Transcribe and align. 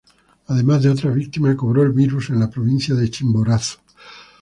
Además 0.47 0.81
de 0.81 0.89
otra 0.89 1.11
víctima 1.11 1.55
cobró 1.55 1.83
el 1.83 1.91
virus 1.91 2.31
en 2.31 2.39
la 2.39 2.49
provincia 2.49 2.95
de 2.95 3.11
Chimborazo. 3.11 3.77